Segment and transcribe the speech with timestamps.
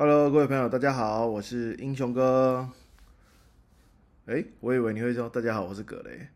[0.00, 2.66] Hello，各位朋友，大家好，我是英雄哥。
[4.24, 6.26] 哎，我以为你会说大家好，我是葛雷。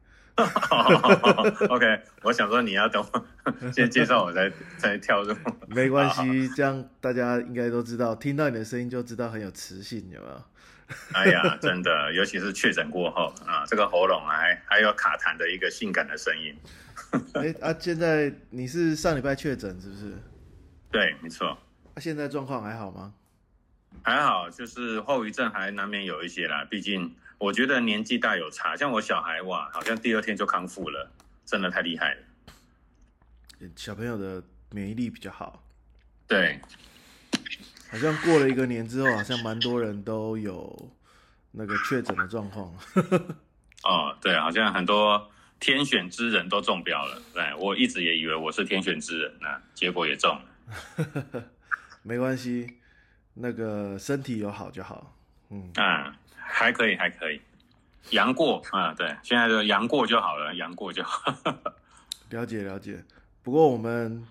[1.70, 3.26] OK，我想说你要等我
[3.72, 5.34] 先介绍我才才跳入。
[5.66, 10.42] 没关系，这样大家应该都知道，听到你的声音就知道很有磁性，有没有？
[11.14, 16.54] 哎呀，真的，尤其是确诊过后啊，这个喉咙还还有卡痰的一个性感的声音。
[17.32, 20.12] 哎啊，现在你是上礼拜确诊是不是？
[20.90, 23.14] 对，没错，啊，现在状况还好吗？
[24.02, 26.64] 还好，就是后遗症还难免有一些啦。
[26.70, 31.10] 毕竟我觉得年纪大有差，像我小孩哇，好像第二天就康复了，
[31.44, 32.20] 真的太厉害了。
[33.76, 35.64] 小朋友的免疫力比较好，
[36.28, 36.60] 对，
[37.90, 40.92] 好像过了一个年之后，好像蛮多人都有
[41.50, 42.74] 那个确诊的状况。
[43.84, 47.22] 哦，对，好像很多天选之人都中标了。
[47.32, 51.44] 对我一直也以为我是天选之人呢，结果也中了。
[52.02, 52.66] 没关系，
[53.34, 55.14] 那个身体有好就好。
[55.50, 57.40] 嗯，啊，还可以，还可以，
[58.10, 61.34] 阳过啊，对，现在就阳过就好了，阳过就好。
[62.30, 63.04] 了解了解。
[63.42, 64.26] 不过我们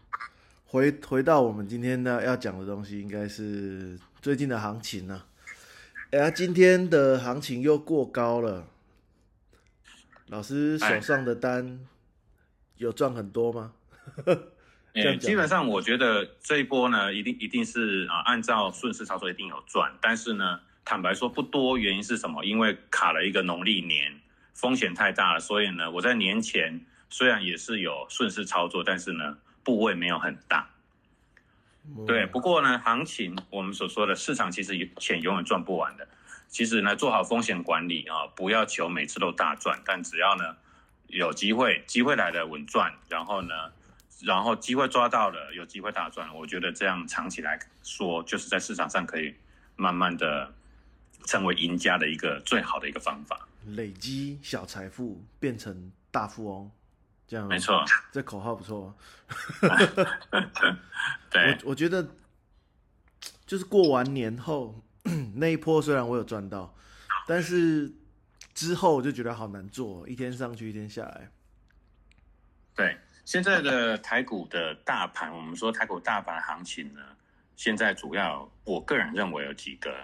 [0.65, 5.23] 回回到我们今天呢要讲的东西，应该是最近的行情呢、
[6.11, 8.67] 哎呀，今天的行情又过高了。
[10.27, 11.79] 老师手上的单
[12.77, 13.73] 有赚很多吗？
[14.93, 22.43] 这样诶，讲基本上我觉得这一波呢，一定一定是啊，按照顺势操作一定有赚，但是呢，坦白说不多，原因是什么？
[22.45, 24.19] 因为卡了一个农历年，
[24.53, 30.69] 风险太大了，所以呢，我在年前虽然也是有顺势操作，但是呢，部位没有很大。
[32.07, 36.07] 对，不过呢，行情我们所说的市场其实钱永远赚不完的。
[36.47, 40.55] 其实呢，做好风险管理啊，不要求每次都大赚，但只要呢
[41.07, 43.53] 有机会，机会来了稳赚，然后呢，
[44.21, 49.35] 然后机会抓到了，有机会大赚，我觉得这样长期来说，就是在市场上可以
[49.75, 50.53] 慢慢的
[51.25, 53.47] 成为赢家的一个最好的一个方法。
[53.67, 56.71] 累积小财富变成大富翁，
[57.27, 58.95] 这样没，错，这口号不错。
[61.31, 62.07] 对我我觉得
[63.45, 64.81] 就是过完年后
[65.35, 66.75] 那一波，虽然我有赚到，
[67.25, 67.91] 但是
[68.53, 71.31] 之后我就觉得好难做，一天上去一天下来。
[72.75, 77.01] 对，现在的台股的大盘，我们说台股大盘行情呢，
[77.55, 79.95] 现在主要我个人认为有几个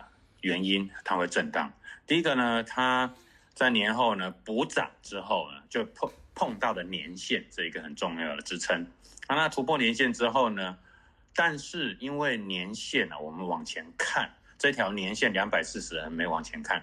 [0.42, 1.72] 原因它会震荡。
[2.08, 3.14] 第一个呢，它
[3.54, 8.88] 在年后呢补涨之后呢，就碰碰到的年线这一个很重要的支撑。
[9.28, 10.78] 那突破年线之后呢，
[11.36, 16.82] 但是因为年线呢、我们往前看这条年线两百四十没往前看，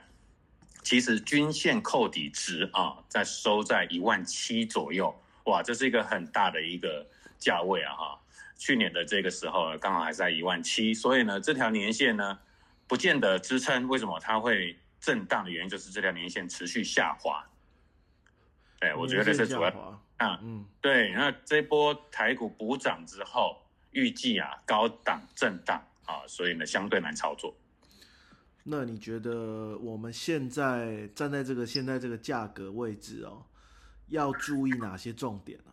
[0.83, 5.19] 其实均线扣底值啊，在收在一万七左右。
[5.47, 7.05] 哇，这是一个很大的一个
[7.39, 8.21] 价位啊哈！
[8.57, 12.39] 去年的这个时候呢刚好还在一万七，所以呢，这条年线呢
[12.87, 13.87] 不见得支撑。
[13.89, 17.45] 为什么它会震荡的原因就是这条年线持续下滑。
[18.81, 19.69] 对，我觉得是主要
[20.19, 20.39] 啊。
[20.43, 27.55] 嗯，对，那这波台股补涨之后，预计啊高档震荡啊，所以呢相对难操作。
[28.65, 33.45] 那你觉得我们现在站在这个现在这个价格位置哦，
[34.09, 35.73] 要注意哪些重点呢、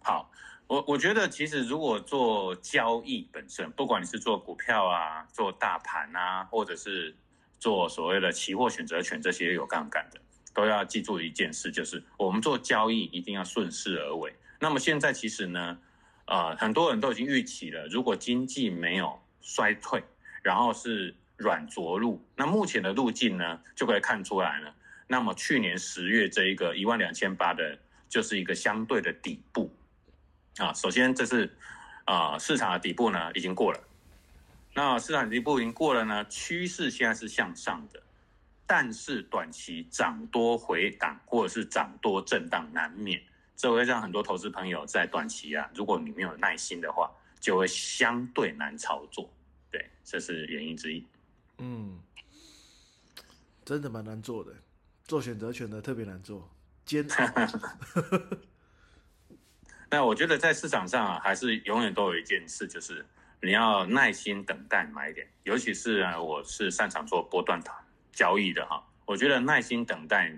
[0.00, 0.30] 好，
[0.66, 7.14] 我我觉得其实如果做交易本身，不管你是做股票啊、做大盘啊，或者是
[7.58, 10.20] 做所谓的期货选择权这些有杠杆的，
[10.52, 14.34] 都要记住一件事，就是我们做交易一定要顺势而为。
[14.60, 15.78] 那么现在其实呢，
[16.26, 20.04] 呃，很多人都已经预期了，如果经济没有衰退，
[20.42, 24.74] 然后是软着陆，那目前的路径呢，就可以看出来了。
[25.06, 27.78] 那么去年十月这一个一万两千八的，
[28.08, 29.72] 就是一个相对的底部
[30.58, 30.72] 啊。
[30.72, 31.54] 首先这是
[32.04, 33.80] 啊、市场的底部呢已经过了，
[34.74, 38.02] 那市场底部已经过了呢，趋势现在是向上的，
[38.66, 43.22] 但是短期涨多回档或者是涨多震荡难免，
[43.56, 47.10] 这会让很多投资朋友在短期啊，如果你没有耐心的话，
[47.40, 49.32] 就会相对难操作。
[49.70, 51.06] 对，这是原因之一。
[51.58, 51.98] 嗯，
[53.64, 54.52] 真的蛮难做的，
[55.04, 56.50] 做选择权的特别难做，
[56.86, 57.46] 煎熬。
[59.90, 63.04] 那我觉得在市场上啊，还是永远都有一件事，就是
[63.42, 65.28] 你要耐心等待买点。
[65.44, 67.60] 尤其是啊，我是擅长做波段
[68.12, 70.36] 交易的哈，我觉得耐心等待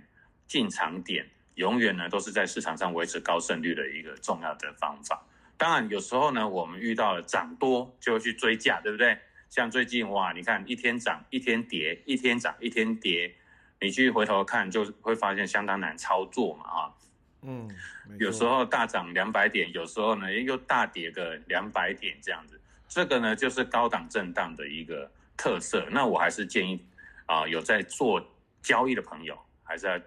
[0.49, 1.25] 进场点，
[1.55, 5.25] 永远呢都是在市场上维持高胜率的一个重要的方法。
[5.57, 9.17] 当然，有时候呢，我们遇到了涨多就会去追价，对不对？
[9.49, 13.35] 像最近哇，你看一天涨一天跌，一天涨一天跌，
[13.81, 16.95] 你去回头看就会发现相当难操作嘛啊。
[17.43, 17.71] 嗯，
[18.19, 22.61] 有时候大涨两百点，有时候呢又大跌个两百点这样子。
[22.89, 25.87] 这个呢就是高档震荡的一个特色。
[25.91, 26.85] 那我还是建议
[27.27, 28.25] 啊，有在做
[28.63, 30.01] 交易的朋友，还是要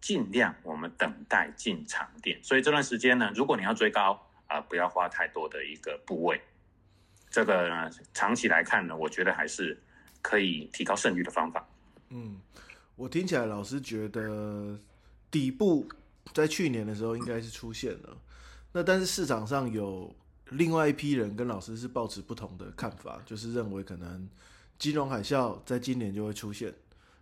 [0.00, 2.42] 尽量我们等待进场点。
[2.42, 6.40] 所以这段时间呢，如果你要追高啊，不要花太多的一个部位。
[7.28, 9.80] 这个呢，长期来看呢，我觉得还是
[10.22, 11.64] 可以提高胜率的方法。
[12.08, 12.40] 嗯，
[13.00, 14.78] 我听起来老师觉得
[15.30, 15.88] 底部
[16.34, 18.14] 在去年的时候应该是出现了，
[18.72, 20.14] 那但是市场上有
[20.50, 24.28] 另外一批人跟老师是抱持不同的看法，就是认为可能
[24.78, 26.74] 金融海啸在今年就会出现。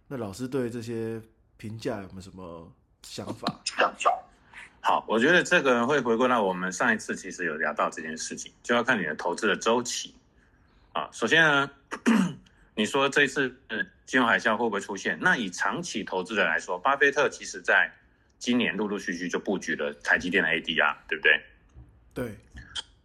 [0.08, 1.22] 那老师对这些
[1.56, 2.72] 评价有没有什么
[3.04, 3.60] 想法？
[4.80, 10.12] 好，我觉得这个会回归到我们上一次其实有聊到这件事情，就要看你的投资的周期
[10.92, 11.08] 啊。
[11.12, 11.70] 首先呢，
[12.78, 13.52] 你说这次
[14.06, 15.18] 金融海啸会不会出现？
[15.20, 17.92] 那以长期投资者来说，巴菲特其实在
[18.38, 21.40] 今年陆陆续续就布局了台积电的 ADR，对不对？
[22.14, 22.38] 对。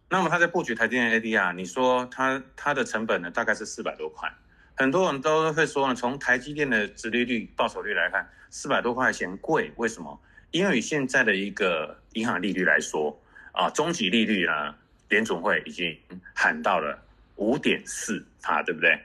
[0.08, 4.32] 那么他在布局台积电 ADR，你说他他的成本呢大概是四百多块，
[4.76, 10.16] 很多人都会说呢，从台积电的殖利率、报酬率来看，四百多块钱贵，为什么？
[10.52, 13.20] 因为以现在的一个银行利率来说，
[13.50, 14.72] 啊，中级利率呢，
[15.08, 15.98] 联总会已经
[16.32, 16.96] 喊到了
[17.34, 18.96] 五点四啊，对不对？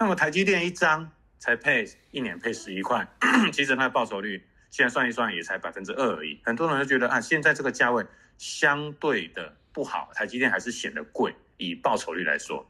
[0.00, 3.06] 那么台积电一张才配一年配十一块，
[3.52, 6.40] 其实它的报酬率现在算一算也才百分之二而已。
[6.42, 8.02] 很多人就觉得啊，现在这个价位
[8.38, 12.66] 相对的不好，台积电还是显得贵，以报酬率来说。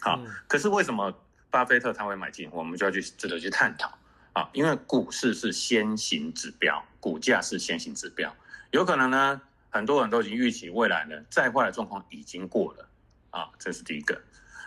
[0.00, 1.12] 好，可是为什么
[1.50, 2.48] 巴菲特他会买进？
[2.52, 3.98] 我们就要去值得去探讨。
[4.32, 8.32] 啊，因为股市是先行指标，股价是先行指标，
[8.70, 9.40] 有可能呢，
[9.70, 12.88] 很多人都已经预期未来呢，再坏的状况已经过了，
[13.30, 14.20] 啊，这是第一个。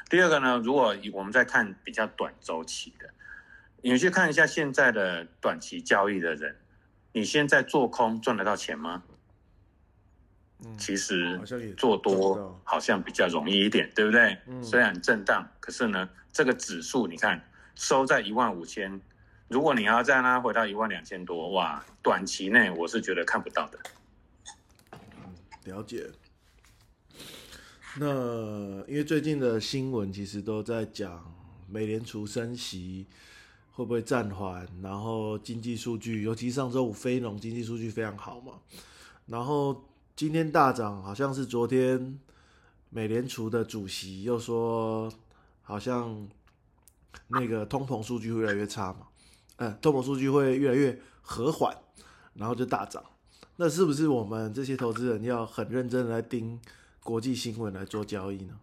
[0.09, 3.09] 第二个呢，如果我们在看比较短周期的，
[3.81, 6.56] 你去看一下现在的短期交易的人，
[7.12, 9.04] 你现在做空赚得到钱吗？
[10.77, 11.39] 其实
[11.77, 14.38] 做多好像比较容易一点，对不对？
[14.63, 19.00] 虽然震荡，可是呢，这个指数你看收在一万五千。
[19.50, 23.80] 如果你要再让它回到一万两千多，哇，短期内我是觉得看不到的。
[25.65, 26.09] 了解。
[28.00, 31.34] 那因为最近的新闻其实都在讲
[31.68, 33.08] 美联储升息
[33.72, 38.54] 会不会暂缓，然后经济数据，尤其上周五非农经济数据非常好嘛，
[39.26, 39.84] 然后
[40.16, 42.20] 今天大涨，好像是昨天
[42.90, 45.12] 美联储的主席又说，
[45.64, 46.28] 好像
[47.30, 49.08] 那个通膨数据会越来越差嘛。
[49.58, 51.76] 嗯，通膨数据会越来越和缓，
[52.36, 53.04] 然后就大涨。
[53.56, 56.60] 那是不是我们这些投资人要很认真来盯
[57.07, 58.54] 国际新闻来做交易呢？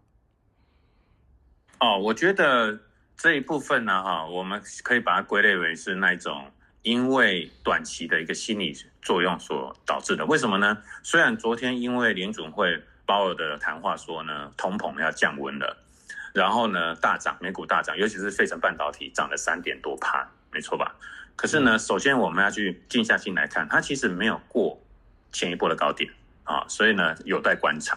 [1.81, 2.79] 哦，我觉得
[3.17, 6.53] 这一部分呢，哈，我们可以把它归类为是那种
[6.83, 10.27] 因为短期的一个心理作用所导致的。
[10.27, 10.77] 为什么呢？
[11.03, 15.75] 虽然昨天因为联准会鲍尔的谈话说呢，通膨要降温了，
[16.35, 20.31] 然后呢大涨，美股大涨，尤其是费城半导体涨了三点多帕。
[20.53, 20.95] 没错吧？
[21.35, 24.79] 可是呢，首先我们要去静下心来看，它其实没有过
[25.33, 26.13] 前一波的高点
[26.45, 27.97] 啊，所以呢有待观察。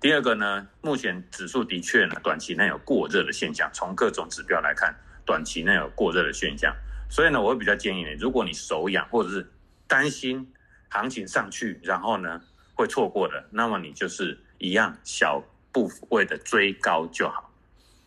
[0.00, 4.94] 第二个呢，目前指数的确呢短期内有过热的现象，从各种指标来看，
[5.24, 6.74] 短期内有过热的现象。
[7.08, 9.48] 所以呢，我会比较建议你，如果你手痒或者是
[9.86, 10.46] 担心
[10.88, 12.40] 行情上去，然后呢
[12.74, 17.52] 会错过的，那么你就是一样小部位的追高就好。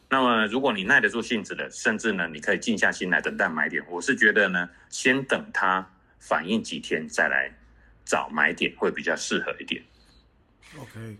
[0.10, 3.84] 那么，如果你耐得住性子的，甚至呢，你可以静下心来等待买点。
[3.90, 5.88] 我是觉得呢，先等它
[6.19, 7.52] 反应几天再来
[8.06, 9.84] 找买点会比较适合一点。
[10.78, 11.18] OK，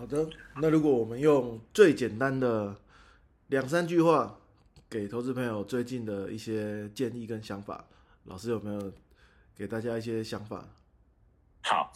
[0.00, 0.26] 好的。
[0.56, 2.74] 那如果我们用最简单的
[3.48, 4.34] 两三句话
[4.88, 7.84] 给投资朋友最近的一些建议跟想法，
[8.24, 8.90] 老师有没有
[9.54, 10.64] 给大家一些想法？
[11.62, 11.92] 好。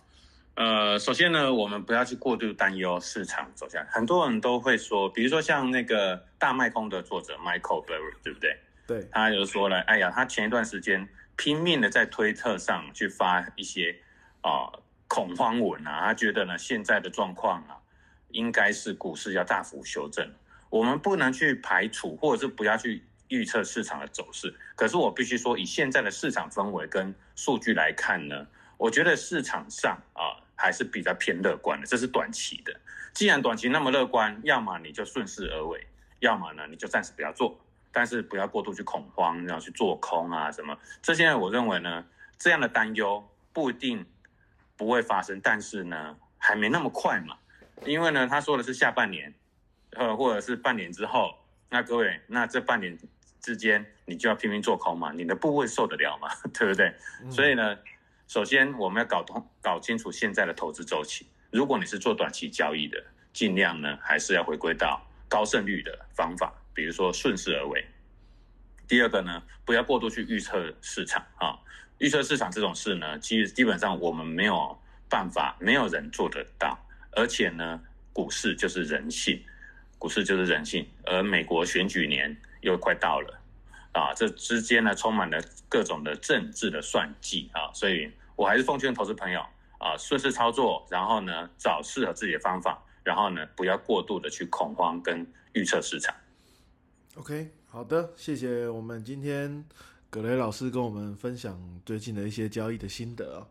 [0.57, 3.83] 呃，首先呢，我们不要去过度担忧市场走向。
[3.87, 8.57] 很多人都会说，比如说像那个大卖空的作者 Michael Berry，对不对？
[8.87, 13.97] 对，他就说了，哎呀，他前一段时间拼命的在推特上去发一些
[14.43, 14.71] 啊
[15.09, 17.81] 恐慌文啊，他觉得呢现在的状况啊，
[18.35, 20.31] 应该是股市要大幅修正。
[20.69, 24.55] 我们不能去排除，或者是不要去预测市场的走势。
[24.77, 30.45] 可是我必须说，以现在的市场氛围跟数据来看呢，我觉得市场上啊。
[30.57, 32.73] 还是比较偏乐观的，这是短期的。
[33.13, 35.85] 既然短期那么乐观，要么你就顺势而为，
[36.21, 37.59] 要么呢你就暂时不要做，
[37.91, 40.79] 但是不要过度去恐慌，然后去做空啊什么。
[41.03, 42.07] 这些我认为呢，
[42.39, 44.07] 这样的担忧不一定
[44.77, 47.37] 不会发生，但是呢还没那么快嘛。
[47.85, 49.35] 因为呢他说的是下半年，
[49.91, 51.35] 呃或者是半年之后，
[51.69, 52.99] 那各位那这半年
[53.41, 56.29] 之间你就要拼命做空嘛，你的部位受得了吗？
[56.53, 56.95] 对不对？
[57.31, 57.79] 所以呢。
[58.27, 61.27] 首先，我们要搞通、搞清楚现在的投资周期。
[61.51, 62.99] 如果你是做短期交易的，
[63.35, 67.85] 尽量呢还是要回归到高胜率的方法，比如说顺势而为。
[68.89, 71.59] 第二个呢，不要过度去预测市场啊，
[71.99, 74.77] 预测市场这种事呢，其实基本上我们没有
[75.07, 76.79] 办法，没有人做得到，
[77.17, 77.81] 而且呢，
[78.13, 79.43] 股市就是人性，
[79.99, 83.41] 股市就是人性，而美国选举年又快到了。
[83.93, 89.41] 啊，这之间呢充满了各种的政治的算计啊，所以我还是奉劝投资朋友
[89.79, 96.13] 啊，顺势操作，然后呢找适合自己的方法，然后呢不要过度的去恐慌跟预测市场。
[97.15, 99.65] OK，好的，谢谢我们今天
[100.11, 103.47] 葛雷老师跟我们分享最近的一些交易的心得，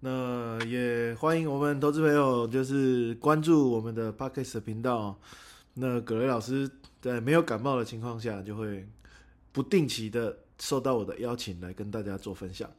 [0.00, 5.18] 那也欢迎我们投资朋友就是关注我们的 Podcast 频道，
[5.74, 8.86] 那葛雷老师在没有感冒的情况下就会。
[9.52, 12.70] 不定期的受到我的邀请来跟大家做分享，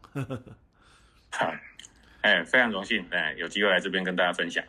[1.32, 1.52] 好，
[2.22, 4.64] 哎，非常荣幸，哎，有机会来这边跟大家分享。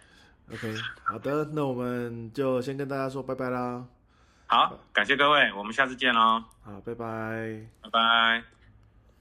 [0.50, 0.74] OK，
[1.04, 3.84] 好的，那我们就先跟大家说拜拜啦。
[4.46, 6.42] 好，感谢各位，我们下次见喽。
[6.62, 8.57] 好，拜拜，拜拜。